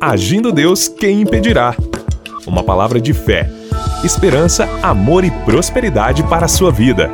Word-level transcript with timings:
Agindo 0.00 0.52
Deus, 0.52 0.86
quem 0.86 1.22
impedirá? 1.22 1.74
Uma 2.46 2.62
palavra 2.62 3.00
de 3.00 3.12
fé, 3.12 3.50
esperança, 4.04 4.64
amor 4.80 5.24
e 5.24 5.30
prosperidade 5.44 6.22
para 6.22 6.46
a 6.46 6.48
sua 6.48 6.70
vida. 6.70 7.10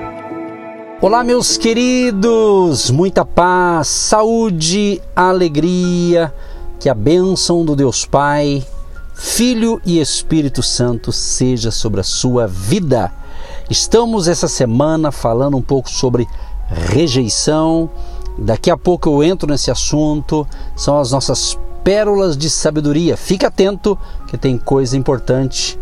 Olá, 1.00 1.24
meus 1.24 1.56
queridos! 1.56 2.90
Muita 2.90 3.24
paz, 3.24 3.88
saúde, 3.88 5.00
alegria, 5.16 6.30
que 6.78 6.90
a 6.90 6.94
bênção 6.94 7.64
do 7.64 7.74
Deus 7.74 8.04
Pai, 8.04 8.62
Filho 9.14 9.80
e 9.86 9.98
Espírito 9.98 10.62
Santo 10.62 11.10
seja 11.10 11.70
sobre 11.70 12.02
a 12.02 12.04
sua 12.04 12.46
vida. 12.46 13.10
Estamos 13.70 14.28
essa 14.28 14.46
semana 14.46 15.10
falando 15.10 15.56
um 15.56 15.62
pouco 15.62 15.88
sobre 15.88 16.28
rejeição. 16.68 17.88
Daqui 18.36 18.70
a 18.70 18.76
pouco 18.76 19.08
eu 19.08 19.22
entro 19.22 19.48
nesse 19.48 19.70
assunto. 19.70 20.46
São 20.76 20.98
as 20.98 21.12
nossas 21.12 21.58
pérolas 21.84 22.36
de 22.36 22.50
sabedoria. 22.50 23.16
Fique 23.16 23.46
atento 23.46 23.96
que 24.26 24.36
tem 24.36 24.58
coisa 24.58 24.96
importante 24.96 25.78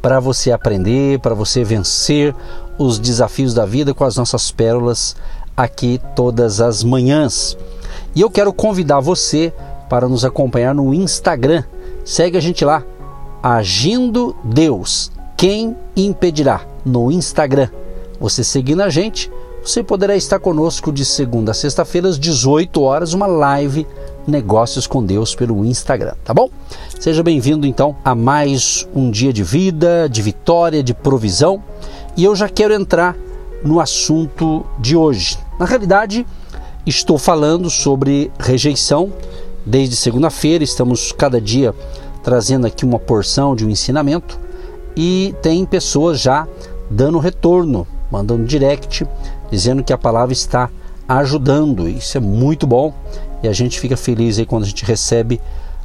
para 0.00 0.18
você 0.18 0.50
aprender, 0.50 1.20
para 1.20 1.34
você 1.34 1.62
vencer 1.62 2.34
os 2.78 2.98
desafios 2.98 3.54
da 3.54 3.64
vida 3.64 3.94
com 3.94 4.04
as 4.04 4.16
nossas 4.16 4.50
pérolas 4.50 5.14
aqui 5.56 6.00
todas 6.16 6.60
as 6.60 6.82
manhãs. 6.82 7.56
E 8.14 8.20
eu 8.20 8.30
quero 8.30 8.52
convidar 8.52 8.98
você 8.98 9.52
para 9.88 10.08
nos 10.08 10.24
acompanhar 10.24 10.74
no 10.74 10.92
Instagram. 10.92 11.62
Segue 12.04 12.36
a 12.36 12.40
gente 12.40 12.64
lá, 12.64 12.82
Agindo 13.42 14.36
Deus. 14.44 15.10
Quem 15.36 15.76
impedirá? 15.96 16.60
No 16.84 17.10
Instagram. 17.10 17.68
Você 18.20 18.44
seguindo 18.44 18.82
a 18.82 18.88
gente, 18.88 19.32
você 19.64 19.82
poderá 19.82 20.16
estar 20.16 20.40
conosco 20.40 20.92
de 20.92 21.04
segunda 21.04 21.52
a 21.52 21.54
sexta-feira 21.54 22.08
às 22.08 22.18
18 22.18 22.82
horas, 22.82 23.14
uma 23.14 23.26
live 23.26 23.86
Negócios 24.26 24.86
com 24.86 25.04
Deus 25.04 25.34
pelo 25.34 25.64
Instagram, 25.64 26.14
tá 26.24 26.32
bom? 26.32 26.48
Seja 27.00 27.22
bem-vindo 27.22 27.66
então 27.66 27.96
a 28.04 28.14
mais 28.14 28.86
um 28.94 29.10
dia 29.10 29.32
de 29.32 29.42
vida, 29.42 30.08
de 30.08 30.22
vitória, 30.22 30.82
de 30.82 30.94
provisão. 30.94 31.62
E 32.16 32.22
eu 32.22 32.34
já 32.36 32.48
quero 32.48 32.72
entrar 32.72 33.16
no 33.64 33.80
assunto 33.80 34.64
de 34.78 34.96
hoje. 34.96 35.38
Na 35.58 35.66
realidade, 35.66 36.26
estou 36.86 37.18
falando 37.18 37.68
sobre 37.68 38.30
rejeição 38.38 39.12
desde 39.66 39.96
segunda-feira, 39.96 40.62
estamos 40.62 41.12
cada 41.12 41.40
dia 41.40 41.74
trazendo 42.22 42.66
aqui 42.66 42.84
uma 42.84 42.98
porção 42.98 43.56
de 43.56 43.66
um 43.66 43.70
ensinamento 43.70 44.38
e 44.96 45.34
tem 45.42 45.64
pessoas 45.64 46.20
já 46.20 46.46
dando 46.88 47.18
retorno, 47.18 47.86
mandando 48.10 48.44
direct, 48.44 49.04
dizendo 49.52 49.84
que 49.84 49.92
a 49.92 49.98
palavra 49.98 50.32
está 50.32 50.70
ajudando. 51.06 51.86
Isso 51.86 52.16
é 52.16 52.20
muito 52.20 52.66
bom 52.66 52.94
e 53.42 53.48
a 53.48 53.52
gente 53.52 53.78
fica 53.78 53.98
feliz 53.98 54.38
aí 54.38 54.46
quando 54.46 54.62
a 54.62 54.66
gente 54.66 54.82
recebe 54.84 55.38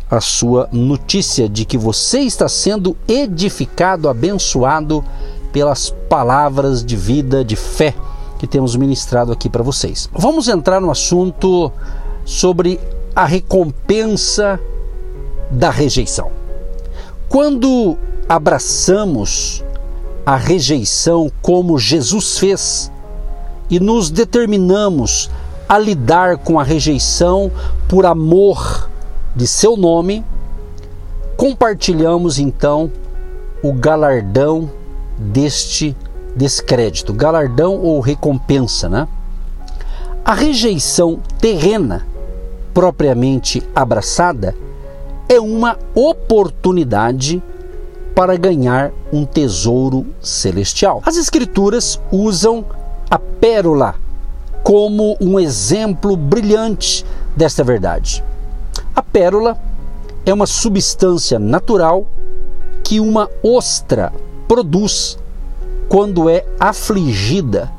a 0.09 0.21
sua 0.21 0.69
notícia 0.71 1.49
de 1.49 1.65
que 1.65 1.77
você 1.77 2.19
está 2.19 2.47
sendo 2.47 2.95
edificado, 3.09 4.07
abençoado 4.07 5.03
pelas 5.51 5.93
palavras 6.07 6.83
de 6.83 6.95
vida, 6.95 7.43
de 7.43 7.57
fé 7.57 7.93
que 8.39 8.47
temos 8.47 8.73
ministrado 8.77 9.33
aqui 9.33 9.49
para 9.49 9.63
vocês. 9.63 10.09
Vamos 10.13 10.47
entrar 10.47 10.79
no 10.79 10.89
assunto 10.89 11.69
sobre 12.23 12.79
a 13.13 13.25
recompensa 13.25 14.57
da 15.51 15.69
rejeição. 15.69 16.31
Quando 17.27 17.97
abraçamos 18.29 19.61
a 20.25 20.37
rejeição 20.37 21.29
como 21.41 21.77
Jesus 21.77 22.37
fez 22.37 22.91
e 23.69 23.79
nos 23.79 24.09
determinamos 24.09 25.29
a 25.67 25.77
lidar 25.77 26.37
com 26.37 26.59
a 26.59 26.63
rejeição 26.63 27.51
por 27.87 28.05
amor 28.05 28.89
de 29.35 29.45
seu 29.45 29.75
nome, 29.75 30.23
compartilhamos 31.35 32.39
então 32.39 32.91
o 33.61 33.73
galardão 33.73 34.69
deste 35.17 35.95
descrédito, 36.35 37.13
galardão 37.13 37.79
ou 37.81 37.99
recompensa, 37.99 38.87
né? 38.87 39.07
A 40.23 40.33
rejeição 40.33 41.19
terrena, 41.39 42.05
propriamente 42.73 43.63
abraçada, 43.75 44.55
é 45.27 45.39
uma 45.39 45.77
oportunidade 45.95 47.41
para 48.13 48.35
ganhar 48.35 48.91
um 49.11 49.25
tesouro 49.25 50.05
celestial. 50.21 51.01
As 51.05 51.17
Escrituras 51.17 51.99
usam 52.11 52.65
a 53.09 53.17
pérola 53.17 53.95
como 54.63 55.15
um 55.21 55.39
exemplo 55.39 56.17
brilhante 56.17 57.05
desta 57.35 57.63
verdade. 57.63 58.23
A 58.95 59.01
pérola 59.01 59.57
é 60.25 60.33
uma 60.33 60.45
substância 60.45 61.39
natural 61.39 62.05
que 62.83 62.99
uma 62.99 63.29
ostra 63.41 64.11
produz 64.47 65.17
quando 65.87 66.29
é 66.29 66.45
afligida 66.59 67.71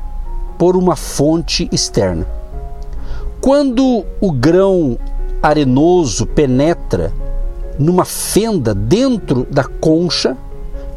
por 0.57 0.75
uma 0.75 0.95
fonte 0.95 1.69
externa. 1.71 2.25
Quando 3.39 4.03
o 4.19 4.31
grão 4.31 4.97
arenoso 5.41 6.25
penetra 6.25 7.13
numa 7.77 8.03
fenda 8.03 8.73
dentro 8.73 9.47
da 9.49 9.63
concha 9.63 10.35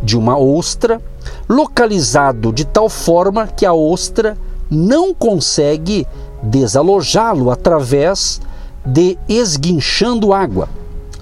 de 0.03 0.17
uma 0.17 0.37
ostra, 0.37 1.01
localizado 1.49 2.53
de 2.53 2.65
tal 2.65 2.89
forma 2.89 3.47
que 3.47 3.67
a 3.67 3.73
ostra 3.73 4.37
não 4.71 5.13
consegue 5.13 6.07
desalojá-lo 6.43 7.51
através 7.51 8.41
de 8.85 9.19
esguinchando 9.29 10.33
água. 10.33 10.69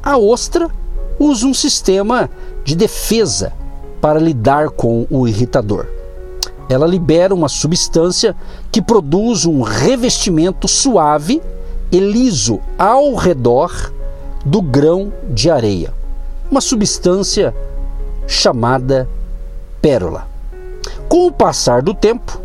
A 0.03 0.17
ostra 0.17 0.71
usa 1.19 1.47
um 1.47 1.55
sistema 1.55 2.31
de 2.65 2.75
defesa 2.75 3.53
para 4.01 4.19
lidar 4.19 4.71
com 4.71 5.07
o 5.11 5.29
irritador. 5.29 5.87
Ela 6.69 6.87
libera 6.87 7.35
uma 7.35 7.49
substância 7.49 8.35
que 8.71 8.81
produz 8.81 9.45
um 9.45 9.61
revestimento 9.61 10.69
suave 10.69 11.43
e 11.91 11.99
liso 11.99 12.61
ao 12.79 13.15
redor 13.15 13.93
do 14.45 14.63
grão 14.63 15.13
de 15.29 15.51
areia, 15.51 15.93
uma 16.51 16.61
substância 16.61 17.55
chamada 18.27 19.09
pérola. 19.81 20.29
Com 21.09 21.27
o 21.27 21.33
passar 21.33 21.83
do 21.83 21.95
tempo, 21.95 22.41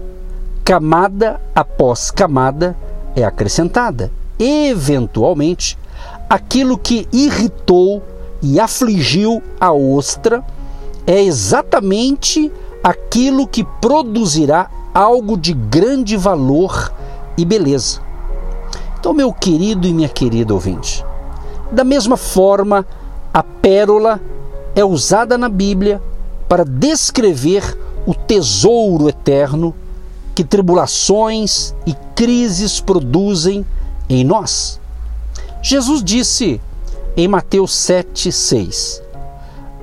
camada 0.64 1.40
após 1.54 2.10
camada 2.10 2.76
é 3.16 3.24
acrescentada. 3.24 4.12
Eventualmente, 4.40 5.78
aquilo 6.30 6.78
que 6.78 7.08
irritou 7.14 8.04
e 8.42 8.60
afligiu 8.60 9.42
a 9.60 9.72
ostra 9.72 10.44
é 11.08 11.22
exatamente 11.22 12.52
aquilo 12.84 13.48
que 13.48 13.64
produzirá 13.80 14.70
algo 14.94 15.38
de 15.38 15.54
grande 15.54 16.18
valor 16.18 16.92
e 17.38 17.46
beleza. 17.46 18.00
Então, 19.00 19.14
meu 19.14 19.32
querido 19.32 19.88
e 19.88 19.94
minha 19.94 20.10
querida 20.10 20.54
ouvinte, 20.54 21.06
da 21.72 21.84
mesma 21.84 22.18
forma, 22.18 22.86
a 23.34 23.44
pérola 23.44 24.20
é 24.76 24.84
usada 24.84 25.38
na 25.38 25.50
Bíblia 25.50 26.02
para 26.48 26.64
descrever 26.64 27.78
o 28.06 28.14
tesouro 28.14 29.10
eterno 29.10 29.74
que 30.36 30.44
tribulações 30.44 31.74
e 31.86 31.94
crises 32.14 32.80
produzem 32.80 33.66
em 34.10 34.24
nós. 34.24 34.80
Jesus 35.62 36.04
disse 36.04 36.62
em 37.18 37.28
Mateus 37.28 37.72
7,6: 37.72 39.02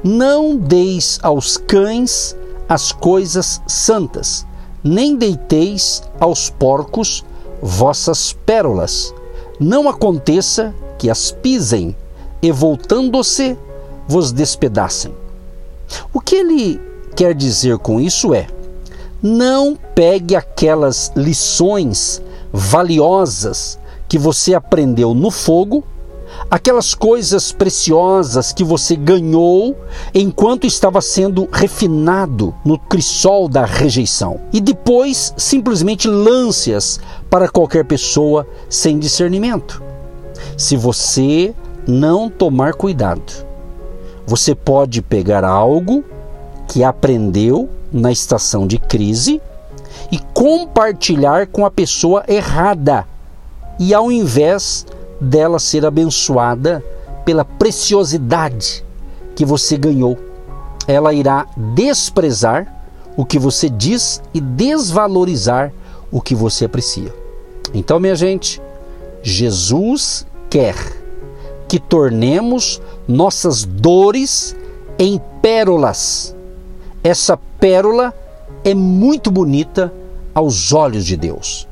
Não 0.04 0.56
deis 0.56 1.18
aos 1.22 1.56
cães 1.56 2.36
as 2.68 2.92
coisas 2.92 3.60
santas, 3.66 4.46
nem 4.84 5.16
deiteis 5.16 6.02
aos 6.20 6.50
porcos 6.50 7.24
vossas 7.60 8.32
pérolas. 8.32 9.14
Não 9.58 9.88
aconteça 9.88 10.74
que 10.98 11.08
as 11.10 11.30
pisem 11.30 11.96
e, 12.40 12.50
voltando-se, 12.50 13.56
vos 14.08 14.32
despedacem. 14.32 15.21
O 16.12 16.20
que 16.20 16.36
ele 16.36 16.80
quer 17.14 17.34
dizer 17.34 17.78
com 17.78 18.00
isso 18.00 18.34
é: 18.34 18.46
não 19.22 19.76
pegue 19.94 20.34
aquelas 20.34 21.12
lições 21.14 22.22
valiosas 22.52 23.78
que 24.08 24.18
você 24.18 24.54
aprendeu 24.54 25.14
no 25.14 25.30
fogo, 25.30 25.84
aquelas 26.50 26.94
coisas 26.94 27.52
preciosas 27.52 28.52
que 28.52 28.64
você 28.64 28.96
ganhou 28.96 29.76
enquanto 30.14 30.66
estava 30.66 31.00
sendo 31.00 31.48
refinado 31.50 32.54
no 32.64 32.78
crisol 32.78 33.48
da 33.48 33.64
rejeição, 33.64 34.40
e 34.52 34.60
depois 34.60 35.32
simplesmente 35.36 36.08
lance-as 36.08 37.00
para 37.30 37.48
qualquer 37.48 37.84
pessoa 37.84 38.46
sem 38.68 38.98
discernimento. 38.98 39.82
Se 40.56 40.76
você 40.76 41.54
não 41.86 42.28
tomar 42.28 42.74
cuidado, 42.74 43.46
você 44.26 44.54
pode 44.54 45.02
pegar 45.02 45.44
algo 45.44 46.04
que 46.68 46.82
aprendeu 46.82 47.68
na 47.92 48.10
estação 48.10 48.66
de 48.66 48.78
crise 48.78 49.40
e 50.10 50.18
compartilhar 50.32 51.46
com 51.46 51.66
a 51.66 51.70
pessoa 51.70 52.24
errada. 52.28 53.06
E 53.78 53.92
ao 53.92 54.10
invés 54.10 54.86
dela 55.20 55.58
ser 55.58 55.86
abençoada 55.86 56.82
pela 57.24 57.44
preciosidade 57.44 58.84
que 59.34 59.44
você 59.44 59.76
ganhou. 59.76 60.18
Ela 60.86 61.12
irá 61.12 61.46
desprezar 61.74 62.66
o 63.16 63.24
que 63.24 63.38
você 63.38 63.68
diz 63.68 64.22
e 64.34 64.40
desvalorizar 64.40 65.72
o 66.10 66.20
que 66.20 66.34
você 66.34 66.64
aprecia. 66.64 67.14
Então, 67.72 68.00
minha 68.00 68.16
gente, 68.16 68.60
Jesus 69.22 70.26
quer 70.50 71.01
que 71.72 71.80
tornemos 71.80 72.82
nossas 73.08 73.64
dores 73.64 74.54
em 74.98 75.18
pérolas. 75.40 76.36
Essa 77.02 77.34
pérola 77.58 78.12
é 78.62 78.74
muito 78.74 79.30
bonita 79.30 79.90
aos 80.34 80.74
olhos 80.74 81.06
de 81.06 81.16
Deus, 81.16 81.66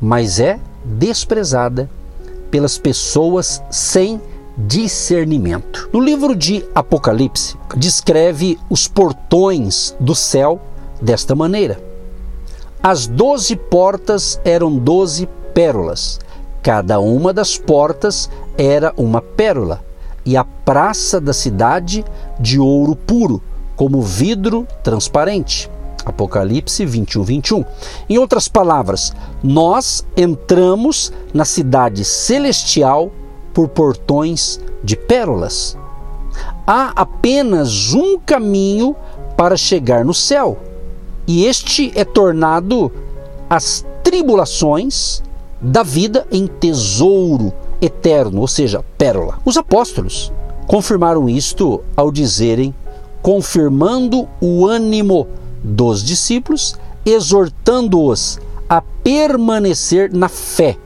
mas 0.00 0.40
é 0.40 0.58
desprezada 0.82 1.90
pelas 2.50 2.78
pessoas 2.78 3.62
sem 3.70 4.18
discernimento. 4.56 5.90
No 5.92 6.00
livro 6.00 6.34
de 6.34 6.64
Apocalipse, 6.74 7.54
descreve 7.76 8.58
os 8.70 8.88
portões 8.88 9.94
do 10.00 10.14
céu 10.14 10.58
desta 11.02 11.34
maneira: 11.34 11.78
As 12.82 13.06
doze 13.06 13.56
portas 13.56 14.40
eram 14.42 14.74
doze 14.74 15.28
pérolas, 15.52 16.18
cada 16.62 16.98
uma 16.98 17.30
das 17.30 17.58
portas 17.58 18.30
era 18.56 18.92
uma 18.96 19.20
pérola, 19.20 19.84
e 20.24 20.36
a 20.36 20.44
praça 20.44 21.20
da 21.20 21.32
cidade 21.32 22.04
de 22.40 22.58
ouro 22.58 22.96
puro, 22.96 23.42
como 23.76 24.00
vidro 24.00 24.66
transparente. 24.82 25.70
Apocalipse 26.04 26.84
21, 26.84 27.22
21. 27.22 27.64
Em 28.08 28.18
outras 28.18 28.46
palavras, 28.46 29.12
nós 29.42 30.04
entramos 30.16 31.12
na 31.32 31.44
cidade 31.44 32.04
celestial 32.04 33.10
por 33.52 33.68
portões 33.68 34.60
de 34.82 34.96
pérolas. 34.96 35.76
Há 36.66 36.92
apenas 36.94 37.92
um 37.94 38.18
caminho 38.18 38.94
para 39.36 39.56
chegar 39.56 40.04
no 40.04 40.14
céu, 40.14 40.58
e 41.26 41.44
este 41.46 41.92
é 41.94 42.04
tornado 42.04 42.92
as 43.48 43.84
tribulações 44.02 45.22
da 45.60 45.82
vida 45.82 46.26
em 46.30 46.46
tesouro 46.46 47.52
eterno, 47.84 48.40
ou 48.40 48.48
seja, 48.48 48.84
pérola. 48.96 49.38
Os 49.44 49.56
apóstolos 49.56 50.32
confirmaram 50.66 51.28
isto 51.28 51.82
ao 51.96 52.10
dizerem, 52.10 52.74
confirmando 53.22 54.28
o 54.40 54.66
ânimo 54.66 55.26
dos 55.62 56.02
discípulos, 56.02 56.76
exortando-os 57.04 58.38
a 58.68 58.80
permanecer 58.80 60.12
na 60.12 60.28
fé, 60.28 60.76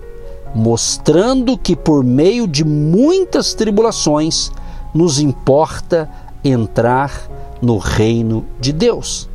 mostrando 0.55 1.56
que 1.56 1.77
por 1.77 2.03
meio 2.03 2.47
de 2.47 2.65
muitas 2.65 3.55
tribulações 3.55 4.50
nos 4.95 5.21
importa 5.21 6.11
entrar 6.45 7.29
no 7.62 7.79
reino 7.79 8.45
de 8.59 8.73
Deus. 8.73 9.29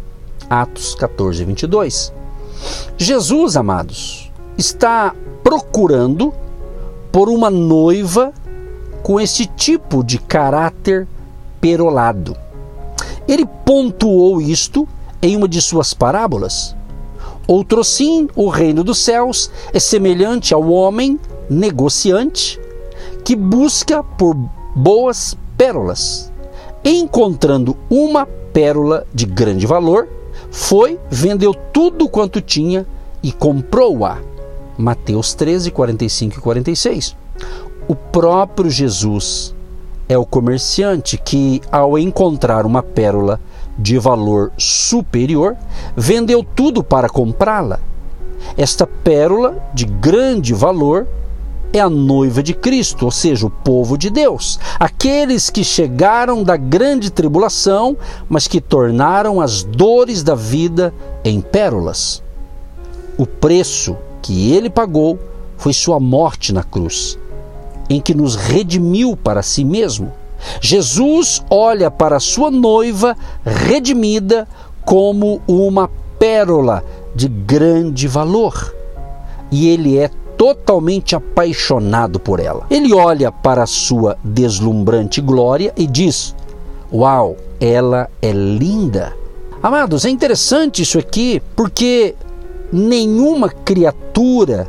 Atos 0.49 0.95
14, 0.95 1.43
22. 1.45 2.13
Jesus, 2.97 3.55
amados, 3.55 4.31
está 4.57 5.13
procurando 5.43 6.33
por 7.13 7.29
uma 7.29 7.51
noiva 7.51 8.33
com 9.03 9.21
esse 9.21 9.45
tipo 9.45 10.03
de 10.03 10.17
caráter 10.17 11.07
perolado. 11.61 12.35
Ele 13.27 13.45
pontuou 13.45 14.41
isto 14.41 14.87
em 15.21 15.37
uma 15.37 15.47
de 15.47 15.61
suas 15.61 15.93
parábolas. 15.93 16.75
Outro 17.47 17.83
sim, 17.83 18.27
o 18.35 18.49
reino 18.49 18.83
dos 18.83 18.97
céus 18.97 19.51
é 19.71 19.79
semelhante 19.79 20.55
ao 20.55 20.67
homem 20.71 21.19
negociante 21.47 22.59
que 23.23 23.35
busca 23.35 24.01
por 24.01 24.35
boas 24.75 25.37
pérolas. 25.55 26.31
Encontrando 26.83 27.77
uma 27.91 28.25
pérola 28.25 29.05
de 29.13 29.27
grande 29.27 29.67
valor, 29.67 30.09
foi, 30.49 30.99
vendeu 31.11 31.53
tudo 31.53 32.09
quanto 32.09 32.41
tinha 32.41 32.87
e 33.21 33.31
comprou-a. 33.31 34.32
Mateus 34.77 35.33
13, 35.33 35.71
45 35.71 36.37
e 36.37 36.41
46. 36.41 37.15
O 37.87 37.95
próprio 37.95 38.69
Jesus 38.69 39.53
é 40.07 40.17
o 40.17 40.25
comerciante 40.25 41.17
que, 41.17 41.61
ao 41.71 41.97
encontrar 41.97 42.65
uma 42.65 42.81
pérola 42.83 43.39
de 43.77 43.97
valor 43.97 44.51
superior, 44.57 45.55
vendeu 45.95 46.43
tudo 46.43 46.83
para 46.83 47.09
comprá-la. 47.09 47.79
Esta 48.57 48.85
pérola 48.85 49.55
de 49.73 49.85
grande 49.85 50.53
valor 50.53 51.07
é 51.71 51.79
a 51.79 51.89
noiva 51.89 52.43
de 52.43 52.53
Cristo, 52.53 53.05
ou 53.05 53.11
seja, 53.11 53.47
o 53.47 53.49
povo 53.49 53.97
de 53.97 54.11
Deus, 54.11 54.59
aqueles 54.79 55.49
que 55.49 55.63
chegaram 55.63 56.43
da 56.43 56.55
grande 56.55 57.09
tribulação, 57.09 57.97
mas 58.29 58.47
que 58.47 58.61
tornaram 58.61 59.41
as 59.41 59.63
dores 59.63 60.21
da 60.21 60.35
vida 60.35 60.93
em 61.25 61.41
pérolas. 61.41 62.21
O 63.17 63.25
preço 63.25 63.97
que 64.23 64.53
ele 64.53 64.69
pagou 64.69 65.19
foi 65.57 65.73
sua 65.73 65.99
morte 65.99 66.51
na 66.51 66.63
cruz, 66.63 67.19
em 67.89 68.01
que 68.01 68.15
nos 68.15 68.35
redimiu 68.35 69.15
para 69.15 69.43
si 69.43 69.63
mesmo. 69.63 70.11
Jesus 70.59 71.43
olha 71.49 71.91
para 71.91 72.19
sua 72.19 72.49
noiva 72.49 73.15
redimida 73.45 74.47
como 74.83 75.41
uma 75.47 75.89
pérola 76.17 76.83
de 77.13 77.27
grande 77.27 78.07
valor. 78.07 78.73
E 79.51 79.69
ele 79.69 79.97
é 79.97 80.09
totalmente 80.37 81.15
apaixonado 81.15 82.19
por 82.19 82.39
ela. 82.39 82.65
Ele 82.69 82.93
olha 82.93 83.31
para 83.31 83.65
sua 83.65 84.17
deslumbrante 84.23 85.21
glória 85.21 85.73
e 85.77 85.85
diz: 85.85 86.35
Uau, 86.91 87.37
ela 87.59 88.09
é 88.21 88.31
linda. 88.31 89.13
Amados, 89.61 90.03
é 90.03 90.09
interessante 90.09 90.81
isso 90.81 90.99
aqui 90.99 91.41
porque 91.55 92.15
nenhuma 92.73 93.49
criatura 93.49 94.67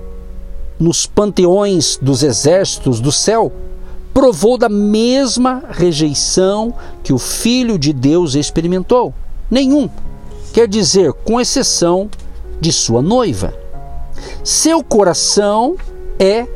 nos 0.79 1.06
panteões 1.06 1.99
dos 2.01 2.23
exércitos 2.23 3.01
do 3.01 3.11
céu 3.11 3.51
provou 4.12 4.59
da 4.59 4.69
mesma 4.69 5.62
rejeição 5.71 6.75
que 7.03 7.12
o 7.12 7.19
Filho 7.19 7.79
de 7.79 7.93
Deus 7.93 8.35
experimentou. 8.35 9.15
Nenhum. 9.51 9.89
Quer 10.53 10.69
dizer, 10.69 11.12
com 11.12 11.41
exceção 11.41 12.11
de 12.61 12.71
sua 12.71 13.01
noiva. 13.01 13.55
Seu 14.45 14.85
coração 14.85 15.77
é 16.19 16.47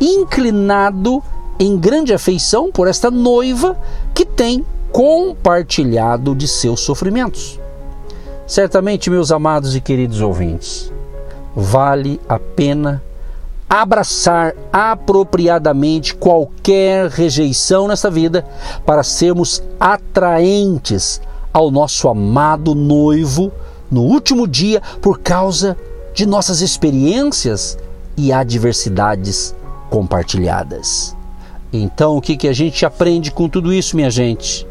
inclinado 0.00 1.22
em 1.58 1.78
grande 1.78 2.12
afeição 2.12 2.70
por 2.70 2.86
esta 2.86 3.10
noiva 3.10 3.78
que 4.12 4.26
tem 4.26 4.64
compartilhado 4.92 6.34
de 6.34 6.46
seus 6.46 6.80
sofrimentos. 6.80 7.58
Certamente, 8.46 9.10
meus 9.10 9.32
amados 9.32 9.74
e 9.74 9.80
queridos 9.80 10.20
ouvintes, 10.20 10.92
vale 11.56 12.20
a 12.28 12.38
pena 12.38 13.02
abraçar 13.68 14.54
apropriadamente 14.70 16.14
qualquer 16.14 17.08
rejeição 17.08 17.88
nessa 17.88 18.10
vida 18.10 18.46
para 18.84 19.02
sermos 19.02 19.62
atraentes 19.80 21.20
ao 21.52 21.70
nosso 21.70 22.08
amado 22.08 22.74
noivo 22.74 23.50
no 23.90 24.02
último 24.02 24.46
dia 24.46 24.82
por 25.00 25.18
causa 25.18 25.76
de 26.14 26.26
nossas 26.26 26.60
experiências 26.60 27.78
e 28.16 28.32
adversidades 28.32 29.54
compartilhadas. 29.88 31.16
Então, 31.72 32.16
o 32.16 32.20
que, 32.20 32.36
que 32.36 32.48
a 32.48 32.52
gente 32.52 32.84
aprende 32.84 33.30
com 33.30 33.48
tudo 33.48 33.72
isso, 33.72 33.96
minha 33.96 34.10
gente? 34.10 34.66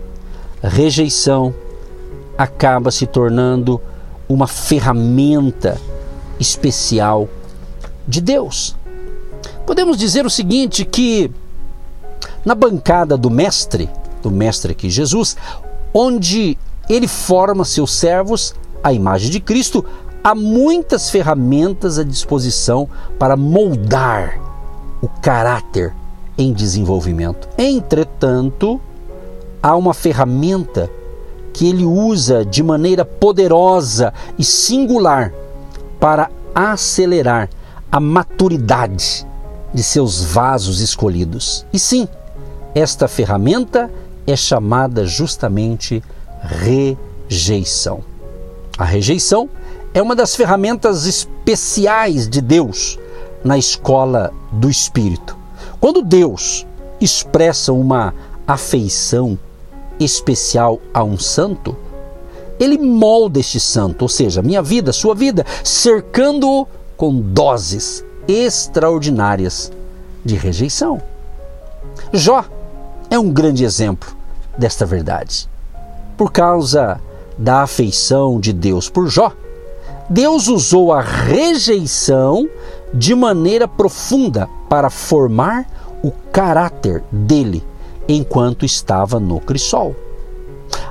Rejeição 0.62 1.54
acaba 2.38 2.92
se 2.92 3.06
tornando 3.06 3.82
uma 4.27 4.48
ferramenta 4.48 5.80
especial 6.39 7.27
de 8.08 8.22
Deus. 8.22 8.75
Podemos 9.65 9.98
dizer 9.98 10.25
o 10.25 10.30
seguinte: 10.30 10.86
que 10.86 11.32
na 12.44 12.54
bancada 12.54 13.18
do 13.18 13.30
Mestre, 13.30 13.89
do 14.22 14.30
Mestre 14.30 14.72
aqui 14.72 14.89
Jesus, 14.89 15.36
onde 15.94 16.58
ele 16.89 17.08
forma 17.08 17.65
seus 17.65 17.94
servos 17.94 18.54
à 18.84 18.94
imagem 18.94 19.32
de 19.32 19.39
Cristo, 19.39 19.84
há 20.24 20.36
muitas 20.36 21.10
ferramentas 21.10 21.98
à 21.98 22.04
disposição 22.04 22.88
para 23.18 23.36
moldar 23.36 24.39
o 25.01 25.08
caráter 25.08 25.94
em 26.38 26.54
desenvolvimento. 26.54 27.48
Entretanto, 27.58 28.80
há 29.62 29.75
uma 29.75 29.94
ferramenta 29.94 30.89
que 31.54 31.68
ele 31.70 31.86
usa 31.86 32.44
de 32.44 32.62
maneira 32.62 33.06
poderosa 33.06 34.13
e 34.38 34.44
singular 34.44 35.34
para 36.05 36.29
acelerar 36.53 37.50
a 37.91 38.00
maturidade 38.00 39.25
de 39.74 39.81
seus 39.81 40.24
vasos 40.24 40.79
escolhidos. 40.79 41.65
E 41.74 41.79
sim, 41.79 42.07
esta 42.75 43.07
ferramenta 43.07 43.91
é 44.27 44.35
chamada 44.35 45.07
justamente 45.07 46.03
rejeição. 46.43 48.03
A 48.77 48.85
rejeição 48.85 49.50
é 49.95 50.01
uma 50.01 50.15
das 50.15 50.35
ferramentas 50.35 51.07
especiais 51.07 52.29
de 52.29 52.39
Deus 52.39 53.00
na 53.43 53.57
escola 53.57 54.31
do 54.51 54.69
Espírito. 54.69 55.35
Quando 55.79 56.03
Deus 56.03 56.67
expressam 57.01 57.81
uma 57.81 58.13
afeição 58.45 59.39
especial 60.00 60.79
a 60.93 61.03
um 61.03 61.17
santo, 61.17 61.75
ele 62.59 62.77
molda 62.77 63.39
este 63.39 63.59
santo, 63.59 64.03
ou 64.03 64.09
seja, 64.09 64.41
minha 64.41 64.62
vida, 64.62 64.93
sua 64.93 65.13
vida, 65.13 65.45
cercando-o 65.63 66.67
com 66.95 67.19
doses 67.19 68.03
extraordinárias 68.27 69.71
de 70.24 70.35
rejeição. 70.35 71.01
Jó 72.12 72.45
é 73.09 73.19
um 73.19 73.31
grande 73.31 73.63
exemplo 73.63 74.15
desta 74.57 74.85
verdade. 74.85 75.50
Por 76.17 76.31
causa 76.31 77.00
da 77.38 77.63
afeição 77.63 78.39
de 78.39 78.53
Deus 78.53 78.89
por 78.89 79.07
Jó, 79.07 79.31
Deus 80.09 80.47
usou 80.47 80.93
a 80.93 81.01
rejeição 81.01 82.47
de 82.93 83.13
maneira 83.15 83.67
profunda 83.67 84.47
para 84.69 84.89
formar 84.89 85.67
o 86.03 86.12
caráter 86.31 87.03
dele 87.12 87.63
enquanto 88.07 88.65
estava 88.65 89.19
no 89.19 89.39
crisol. 89.39 89.95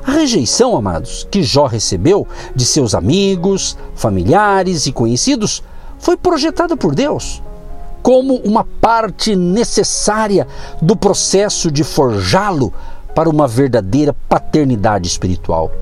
A 0.07 0.13
rejeição, 0.13 0.77
amados, 0.77 1.27
que 1.31 1.43
Jó 1.43 1.67
recebeu 1.67 2.27
de 2.55 2.65
seus 2.65 2.95
amigos, 2.95 3.77
familiares 3.95 4.87
e 4.87 4.93
conhecidos 4.93 5.63
foi 5.99 6.17
projetada 6.17 6.77
por 6.77 6.95
Deus 6.95 7.43
como 8.05 8.35
uma 8.45 8.65
parte 8.83 9.35
necessária 9.35 10.47
do 10.83 10.95
processo 10.95 11.71
de 11.71 11.83
forjá-lo 11.83 12.71
para 13.15 13.31
uma 13.31 13.49
verdadeira 13.49 14.15
paternidade 14.29 15.09
espiritual. 15.09 15.73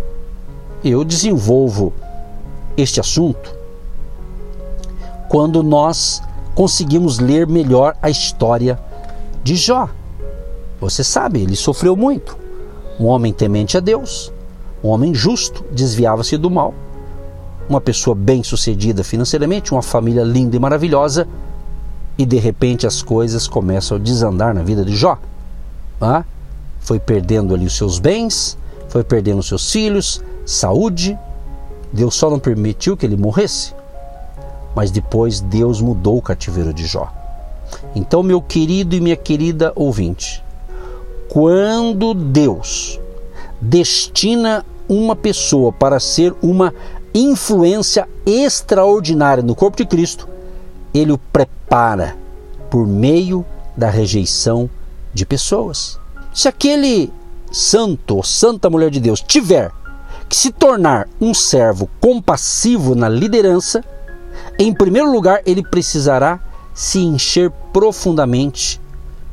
Eu 0.85 1.03
desenvolvo 1.03 1.93
este 2.77 3.01
assunto 3.01 3.53
quando 5.29 5.65
nós 5.65 6.23
conseguimos 6.55 7.19
ler 7.19 7.49
melhor 7.49 7.97
a 8.01 8.09
história 8.09 8.79
de 9.43 9.57
Jó. 9.57 9.89
Você 10.81 11.03
sabe, 11.03 11.41
ele 11.43 11.57
sofreu 11.57 11.97
muito. 11.97 12.42
Um 13.01 13.07
homem 13.07 13.33
temente 13.33 13.77
a 13.77 13.81
Deus, 13.81 14.33
um 14.83 14.89
homem 14.89 15.15
justo, 15.15 15.65
desviava-se 15.71 16.37
do 16.37 16.51
mal. 16.51 16.75
Uma 17.69 17.81
pessoa 17.81 18.15
bem-sucedida 18.15 19.05
financeiramente, 19.05 19.73
uma 19.73 19.83
família 19.83 20.23
linda 20.25 20.57
e 20.57 20.59
maravilhosa, 20.59 21.27
e 22.19 22.27
de 22.27 22.37
repente 22.39 22.87
as 22.87 23.01
coisas 23.01 23.47
começam 23.47 23.97
a 23.97 24.01
desandar 24.01 24.55
na 24.55 24.63
vida 24.63 24.85
de 24.85 24.95
Jó. 24.95 25.19
Ah, 26.01 26.25
foi 26.81 26.99
perdendo 26.99 27.55
ali 27.55 27.65
os 27.65 27.77
seus 27.77 27.99
bens, 27.99 28.59
foi 28.89 29.05
perdendo 29.05 29.39
os 29.39 29.47
seus 29.47 29.71
filhos, 29.71 30.23
saúde. 30.45 31.19
Deus 31.93 32.15
só 32.15 32.29
não 32.29 32.39
permitiu 32.39 32.97
que 32.97 33.07
ele 33.07 33.17
morresse. 33.17 33.75
Mas 34.75 34.91
depois 34.91 35.41
Deus 35.41 35.81
mudou 35.81 36.19
o 36.19 36.23
cativeiro 36.23 36.75
de 36.75 36.87
Jó. 36.87 37.11
Então, 37.95 38.23
meu 38.23 38.43
querido 38.43 38.95
e 38.95 39.01
minha 39.01 39.17
querida 39.17 39.73
ouvinte, 39.75 40.43
quando 41.33 42.13
Deus 42.13 43.01
destina 43.59 44.67
uma 44.87 45.17
pessoa 45.17 45.73
para 45.73 45.99
ser 45.99 46.35
uma 46.43 46.75
influência 47.15 48.07
extraordinária 48.27 49.43
no 49.43 49.55
corpo 49.55 49.79
de 49.79 49.87
Cristo, 49.87 50.29
ele 50.93 51.11
o 51.11 51.17
prepara 51.17 52.15
por 52.69 52.87
meio 52.87 53.47
da 53.75 53.89
rejeição 53.89 54.69
de 55.15 55.25
pessoas. 55.25 55.99
Se 56.35 56.49
aquele 56.49 57.11
santo 57.51 58.17
ou 58.17 58.23
santa 58.23 58.69
mulher 58.69 58.91
de 58.91 59.01
Deus 59.01 59.23
tiver 59.23 59.73
que 60.29 60.37
se 60.37 60.53
tornar 60.53 61.09
um 61.19 61.33
servo 61.33 61.89
compassivo 61.99 62.95
na 62.95 63.09
liderança, 63.09 63.83
em 64.59 64.71
primeiro 64.71 65.11
lugar 65.11 65.41
ele 65.47 65.63
precisará 65.63 66.39
se 66.75 66.99
encher 66.99 67.51
profundamente 67.73 68.79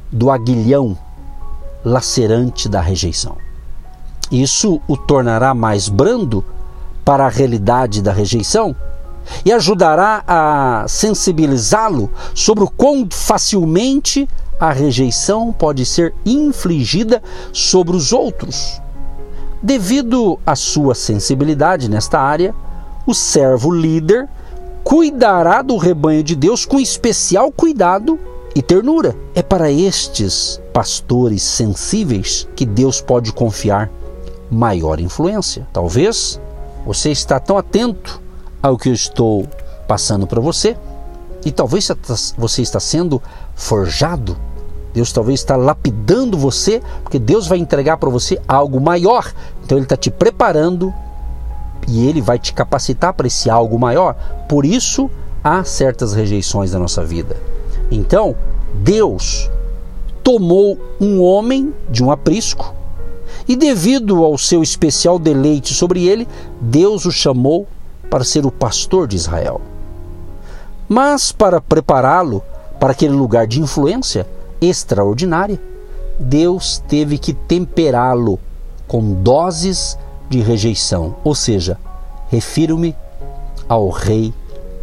do 0.09 0.31
aguilhão 0.31 0.97
lacerante 1.83 2.67
da 2.67 2.81
rejeição. 2.81 3.37
Isso 4.31 4.79
o 4.87 4.95
tornará 4.95 5.53
mais 5.53 5.89
brando 5.89 6.43
para 7.03 7.25
a 7.25 7.29
realidade 7.29 8.01
da 8.01 8.11
rejeição 8.11 8.75
e 9.43 9.51
ajudará 9.51 10.23
a 10.27 10.85
sensibilizá-lo 10.87 12.09
sobre 12.33 12.63
o 12.63 12.69
quão 12.69 13.07
facilmente 13.09 14.27
a 14.59 14.71
rejeição 14.71 15.51
pode 15.51 15.85
ser 15.85 16.13
infligida 16.25 17.21
sobre 17.53 17.95
os 17.95 18.11
outros. 18.11 18.81
Devido 19.61 20.39
à 20.45 20.55
sua 20.55 20.93
sensibilidade 20.93 21.89
nesta 21.89 22.19
área, 22.19 22.53
o 23.05 23.13
servo 23.13 23.71
líder 23.71 24.27
cuidará 24.83 25.61
do 25.61 25.77
rebanho 25.77 26.23
de 26.23 26.35
Deus 26.35 26.65
com 26.65 26.79
especial 26.79 27.51
cuidado 27.51 28.19
e 28.55 28.61
ternura. 28.61 29.15
É 29.35 29.41
para 29.41 29.71
estes 29.71 30.61
pastores 30.73 31.43
sensíveis 31.43 32.47
que 32.55 32.65
Deus 32.65 33.01
pode 33.01 33.31
confiar 33.31 33.89
maior 34.49 34.99
influência. 34.99 35.67
Talvez 35.71 36.39
você 36.85 37.11
está 37.11 37.39
tão 37.39 37.57
atento 37.57 38.21
ao 38.61 38.77
que 38.77 38.89
eu 38.89 38.93
estou 38.93 39.47
passando 39.87 40.27
para 40.27 40.41
você 40.41 40.75
e 41.45 41.51
talvez 41.51 41.89
você 42.37 42.61
está 42.61 42.79
sendo 42.79 43.21
forjado. 43.55 44.37
Deus 44.93 45.11
talvez 45.11 45.39
está 45.39 45.55
lapidando 45.55 46.37
você, 46.37 46.81
porque 47.03 47.19
Deus 47.19 47.47
vai 47.47 47.59
entregar 47.59 47.97
para 47.97 48.09
você 48.09 48.39
algo 48.47 48.81
maior. 48.81 49.31
Então 49.63 49.77
Ele 49.77 49.85
está 49.85 49.95
te 49.95 50.09
preparando 50.09 50.93
e 51.87 52.07
Ele 52.07 52.21
vai 52.21 52.39
te 52.39 52.53
capacitar 52.53 53.13
para 53.13 53.27
esse 53.27 53.49
algo 53.49 53.77
maior. 53.79 54.15
Por 54.47 54.65
isso 54.65 55.09
há 55.43 55.63
certas 55.63 56.13
rejeições 56.13 56.73
na 56.73 56.79
nossa 56.79 57.03
vida. 57.03 57.37
Então 57.91 58.35
Deus 58.73 59.49
tomou 60.23 60.77
um 60.99 61.21
homem 61.21 61.73
de 61.89 62.03
um 62.03 62.11
aprisco 62.11 62.73
e, 63.47 63.55
devido 63.55 64.23
ao 64.23 64.37
seu 64.37 64.61
especial 64.61 65.17
deleite 65.17 65.73
sobre 65.73 66.07
ele, 66.07 66.27
Deus 66.61 67.05
o 67.05 67.11
chamou 67.11 67.67
para 68.09 68.23
ser 68.23 68.45
o 68.45 68.51
pastor 68.51 69.07
de 69.07 69.15
Israel. 69.15 69.61
Mas 70.87 71.31
para 71.31 71.61
prepará-lo 71.61 72.43
para 72.79 72.91
aquele 72.91 73.13
lugar 73.13 73.47
de 73.47 73.61
influência 73.61 74.27
extraordinária, 74.61 75.59
Deus 76.19 76.83
teve 76.87 77.17
que 77.17 77.33
temperá-lo 77.33 78.39
com 78.87 79.13
doses 79.13 79.97
de 80.29 80.41
rejeição, 80.41 81.15
ou 81.23 81.33
seja, 81.33 81.77
refiro-me 82.29 82.95
ao 83.67 83.89
rei 83.89 84.33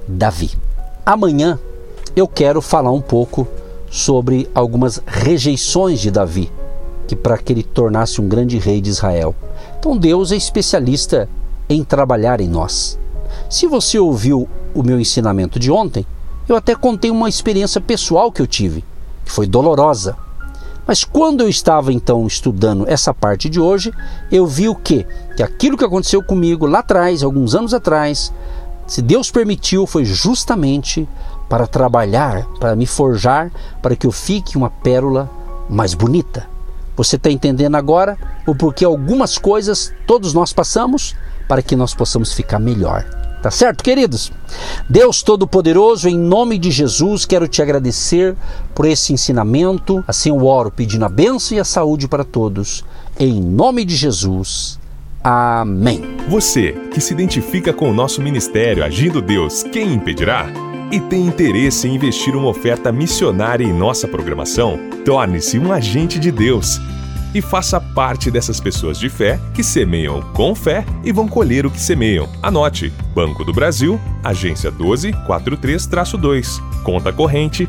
Davi. 0.09 0.51
Amanhã 1.05 1.59
eu 2.17 2.27
quero 2.27 2.63
falar 2.63 2.91
um 2.91 3.01
pouco 3.03 3.47
sobre 3.91 4.49
algumas 4.55 5.03
rejeições 5.07 6.01
de 6.01 6.11
Davi, 6.11 6.51
que 7.07 7.15
para 7.15 7.37
que 7.37 7.53
ele 7.53 7.63
tornasse 7.63 8.23
um 8.23 8.27
grande 8.29 8.59
rei 8.59 8.81
de 8.81 8.89
Israel. 8.89 9.35
Então 9.79 9.95
Deus 9.95 10.33
é 10.33 10.37
especialista 10.37 11.29
em 11.69 11.85
trabalhar 11.85 12.41
em 12.41 12.49
nós. 12.49 12.99
Se 13.51 13.67
você 13.67 13.99
ouviu 13.99 14.49
o 14.75 14.83
meu 14.83 14.99
ensinamento 14.99 15.59
de 15.59 15.71
ontem, 15.71 16.07
eu 16.49 16.57
até 16.57 16.75
contei 16.75 17.11
uma 17.11 17.29
experiência 17.29 17.83
pessoal 17.83 18.33
que 18.33 18.41
eu 18.41 18.47
tive, 18.47 18.83
que 19.23 19.31
foi 19.31 19.47
dolorosa. 19.47 20.17
Mas 20.87 21.05
quando 21.05 21.43
eu 21.43 21.49
estava 21.51 21.93
então 21.93 22.27
estudando 22.27 22.89
essa 22.89 23.13
parte 23.13 23.51
de 23.51 23.61
hoje, 23.61 23.93
eu 24.33 24.47
vi 24.47 24.69
o 24.69 24.75
quê? 24.75 25.05
Que 25.37 25.43
aquilo 25.43 25.77
que 25.77 25.85
aconteceu 25.85 26.23
comigo 26.23 26.65
lá 26.65 26.79
atrás, 26.79 27.23
alguns 27.23 27.55
anos 27.55 27.75
atrás, 27.75 28.33
se 28.87 29.03
Deus 29.03 29.31
permitiu, 29.31 29.85
foi 29.85 30.05
justamente 30.05 31.09
para 31.49 31.67
trabalhar, 31.67 32.47
para 32.59 32.75
me 32.75 32.87
forjar, 32.87 33.51
para 33.81 33.95
que 33.95 34.07
eu 34.07 34.13
fique 34.13 34.57
uma 34.57 34.71
pérola 34.71 35.31
mais 35.69 35.95
bonita. 35.95 36.49
Você 36.97 37.17
está 37.17 37.31
entendendo 37.31 37.75
agora 37.75 38.17
o 38.47 38.55
porquê 38.55 38.85
algumas 38.85 39.37
coisas 39.37 39.93
todos 40.07 40.33
nós 40.33 40.53
passamos 40.53 41.15
para 41.47 41.63
que 41.63 41.77
nós 41.77 41.95
possamos 41.95 42.33
ficar 42.33 42.59
melhor. 42.59 43.05
Tá 43.43 43.51
certo, 43.51 43.85
queridos? 43.85 44.33
Deus 44.89 45.23
Todo-Poderoso, 45.23 46.09
em 46.09 46.19
nome 46.19 46.59
de 46.59 46.71
Jesus, 46.71 47.25
quero 47.25 47.47
te 47.47 47.63
agradecer 47.63 48.35
por 48.75 48.87
esse 48.87 49.13
ensinamento. 49.13 50.03
Assim 50.09 50.31
eu 50.31 50.45
oro 50.45 50.71
pedindo 50.71 51.05
a 51.05 51.09
bênção 51.09 51.57
e 51.57 51.61
a 51.61 51.65
saúde 51.65 52.09
para 52.09 52.25
todos. 52.25 52.85
Em 53.19 53.41
nome 53.41 53.85
de 53.85 53.95
Jesus. 53.95 54.81
Amém. 55.23 56.03
Você 56.29 56.73
que 56.93 57.01
se 57.01 57.13
identifica 57.13 57.73
com 57.73 57.91
o 57.91 57.95
nosso 57.95 58.21
ministério 58.23 58.85
Agindo 58.85 59.21
Deus, 59.21 59.63
quem 59.63 59.93
impedirá? 59.93 60.47
E 60.91 61.01
tem 61.01 61.27
interesse 61.27 61.87
em 61.89 61.95
investir 61.97 62.37
uma 62.37 62.49
oferta 62.49 62.93
missionária 62.93 63.65
em 63.65 63.73
nossa 63.73 64.07
programação? 64.07 64.79
Torne-se 65.05 65.59
um 65.59 65.73
agente 65.73 66.17
de 66.19 66.31
Deus 66.31 66.81
e 67.35 67.43
faça 67.43 67.81
parte 67.81 68.31
dessas 68.31 68.61
pessoas 68.61 68.97
de 68.99 69.09
fé 69.09 69.41
que 69.53 69.65
semeiam 69.65 70.23
com 70.33 70.55
fé 70.55 70.87
e 71.03 71.11
vão 71.11 71.27
colher 71.27 71.67
o 71.67 71.71
que 71.71 71.81
semeiam. 71.81 72.29
Anote: 72.41 72.93
Banco 73.15 73.45
do 73.45 73.53
Brasil, 73.53 74.01
agência 74.23 74.71
1243-2, 74.71 76.63
conta 76.85 77.13
corrente 77.13 77.69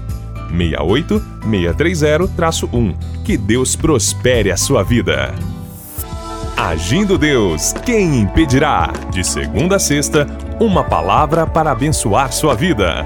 68630-1. 0.52 2.96
Que 3.26 3.36
Deus 3.36 3.76
prospere 3.76 4.52
a 4.52 4.58
sua 4.58 4.84
vida. 4.84 5.34
Agindo 6.56 7.18
Deus, 7.18 7.74
quem 7.86 8.22
impedirá? 8.22 8.94
De 9.12 9.24
segunda 9.24 9.76
a 9.76 9.80
sexta, 9.80 10.26
uma 10.60 10.84
palavra 10.84 11.46
para 11.46 11.72
abençoar 11.72 12.32
sua 12.32 12.56
vida. 12.56 13.06